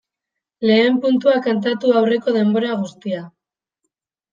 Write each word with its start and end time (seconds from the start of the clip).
Lehen 0.69 0.97
puntua 1.03 1.37
kantatu 1.49 1.95
aurreko 2.03 2.37
denbora 2.41 2.77
guztia. 2.85 3.25